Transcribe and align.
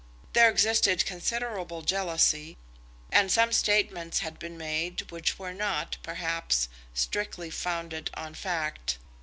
There 0.33 0.49
existed 0.49 1.05
considerable 1.05 1.83
jealousy, 1.83 2.57
and 3.11 3.31
some 3.31 3.51
statements 3.51 4.21
had 4.21 4.39
been 4.39 4.57
made 4.57 5.11
which 5.11 5.37
were 5.37 5.53
not, 5.53 5.97
perhaps, 6.01 6.69
strictly 6.95 7.51
founded 7.51 8.09
on 8.15 8.33
fact. 8.33 8.97